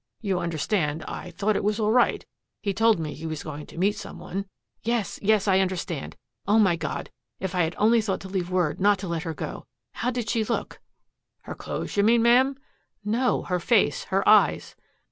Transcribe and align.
You 0.19 0.39
understand 0.39 1.03
I 1.03 1.29
thought 1.29 1.55
it 1.55 1.63
was 1.63 1.79
all 1.79 1.91
right 1.91 2.25
he 2.63 2.73
told 2.73 2.99
me 2.99 3.13
he 3.13 3.27
was 3.27 3.43
going 3.43 3.67
to 3.67 3.77
meet 3.77 3.91
some 3.95 4.17
one." 4.17 4.45
"Yes 4.81 5.19
yes. 5.21 5.47
I 5.47 5.59
understand. 5.59 6.17
Oh, 6.47 6.57
my 6.57 6.75
God, 6.75 7.11
if 7.39 7.53
I 7.53 7.61
had 7.61 7.75
only 7.77 8.01
thought 8.01 8.19
to 8.21 8.27
leave 8.27 8.49
word 8.49 8.79
not 8.79 8.97
to 8.97 9.07
let 9.07 9.21
her 9.21 9.35
go. 9.35 9.67
How 9.91 10.09
did 10.09 10.27
she 10.27 10.43
look?" 10.43 10.79
"Her 11.41 11.53
clothes, 11.53 11.97
you 11.97 12.03
mean, 12.03 12.23
Ma'am?" 12.23 12.55
"No 13.05 13.43
her 13.43 13.59
face, 13.59 14.05
her 14.05 14.27
eyes!" 14.27 14.75